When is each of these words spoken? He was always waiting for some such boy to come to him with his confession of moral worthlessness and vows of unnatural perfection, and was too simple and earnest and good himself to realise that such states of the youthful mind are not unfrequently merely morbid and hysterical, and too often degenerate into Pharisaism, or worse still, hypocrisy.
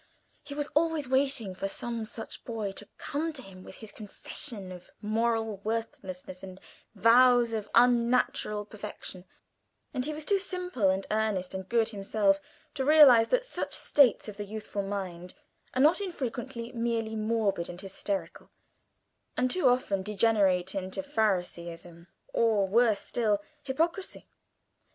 He 0.43 0.55
was 0.55 0.67
always 0.73 1.07
waiting 1.07 1.53
for 1.53 1.67
some 1.67 2.05
such 2.05 2.43
boy 2.43 2.71
to 2.71 2.89
come 2.97 3.31
to 3.33 3.41
him 3.43 3.63
with 3.63 3.75
his 3.75 3.91
confession 3.91 4.71
of 4.71 4.89
moral 4.99 5.57
worthlessness 5.57 6.41
and 6.41 6.59
vows 6.95 7.53
of 7.53 7.69
unnatural 7.75 8.65
perfection, 8.65 9.25
and 9.93 10.03
was 10.07 10.25
too 10.25 10.39
simple 10.39 10.89
and 10.89 11.05
earnest 11.11 11.53
and 11.53 11.69
good 11.69 11.89
himself 11.89 12.39
to 12.73 12.83
realise 12.83 13.27
that 13.27 13.45
such 13.45 13.73
states 13.75 14.27
of 14.27 14.37
the 14.37 14.45
youthful 14.45 14.81
mind 14.81 15.35
are 15.75 15.81
not 15.83 16.01
unfrequently 16.01 16.71
merely 16.71 17.15
morbid 17.15 17.69
and 17.69 17.79
hysterical, 17.81 18.49
and 19.37 19.51
too 19.51 19.67
often 19.69 20.01
degenerate 20.01 20.73
into 20.73 21.03
Pharisaism, 21.03 22.07
or 22.33 22.67
worse 22.67 23.01
still, 23.01 23.39
hypocrisy. 23.61 24.25